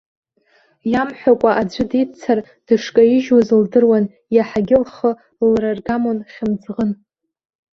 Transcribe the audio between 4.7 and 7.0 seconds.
лхы лраргамон, хьымӡӷын.